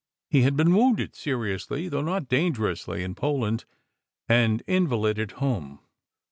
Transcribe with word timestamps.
He 0.31 0.41
had 0.41 0.57
been 0.57 0.73
wounded, 0.73 1.15
seriously 1.15 1.87
though 1.87 2.01
not 2.01 2.27
dangerously, 2.27 3.03
in 3.03 3.13
Poland, 3.13 3.65
and 4.27 4.61
invalided 4.65 5.33
home. 5.33 5.77